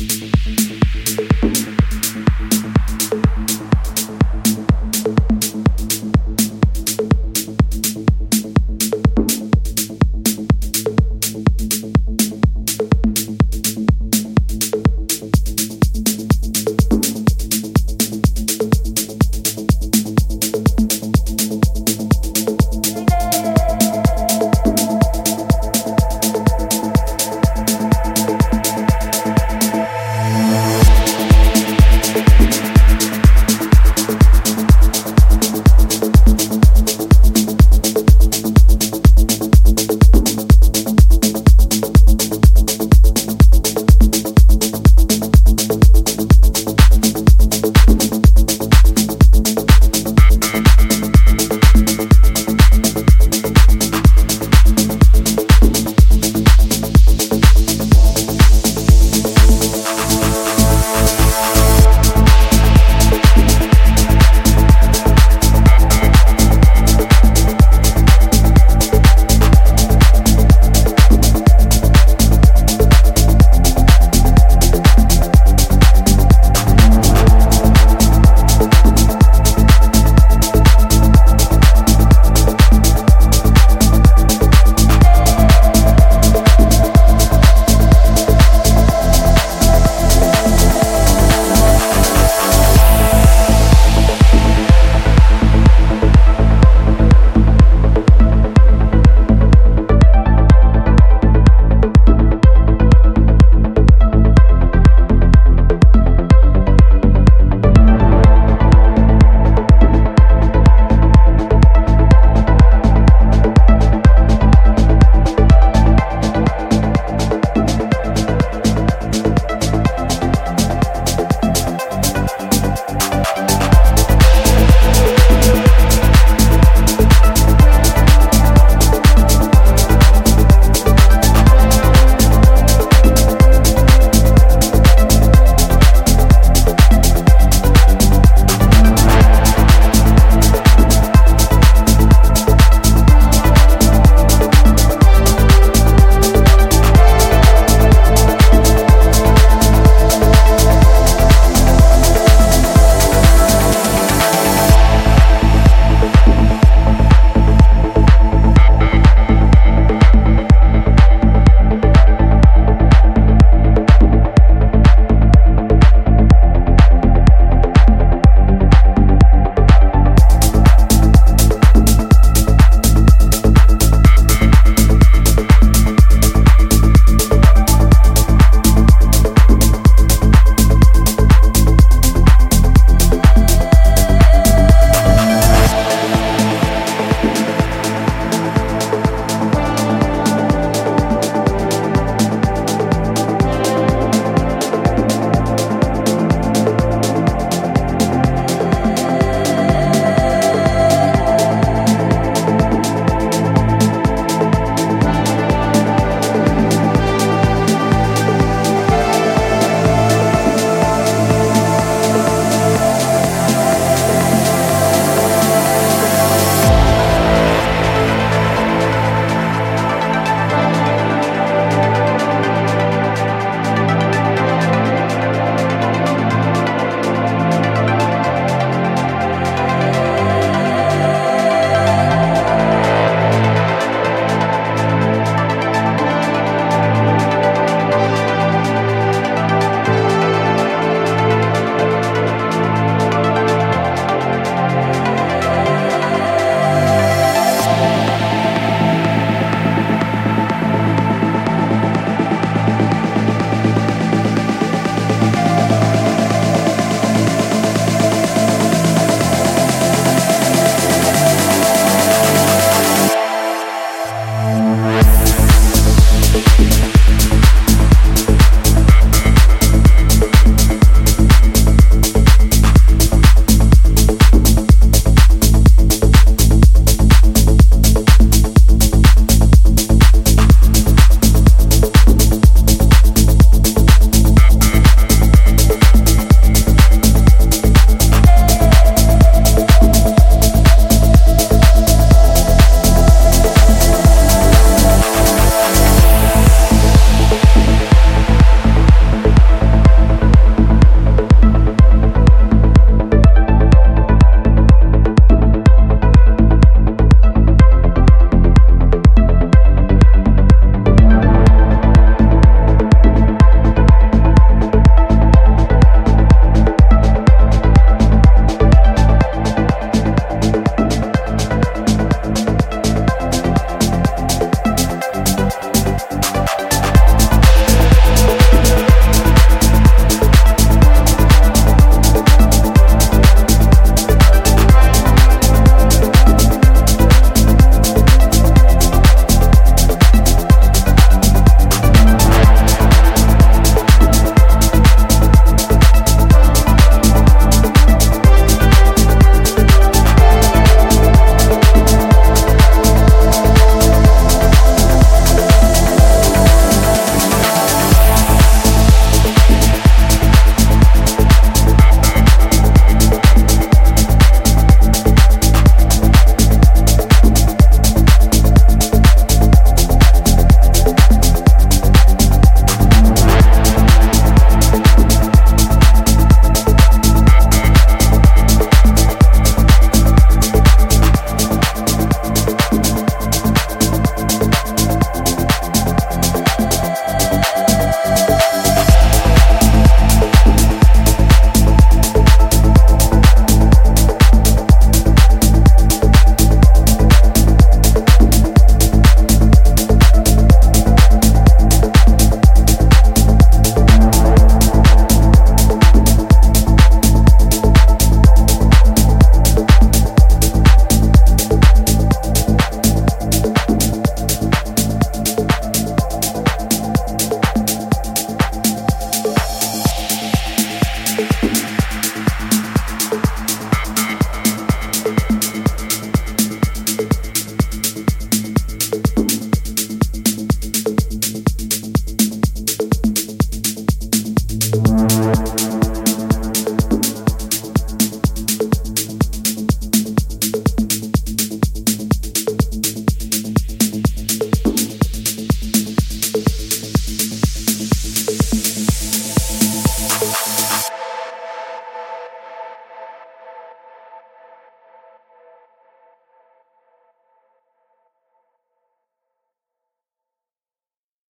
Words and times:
Música 0.00 1.39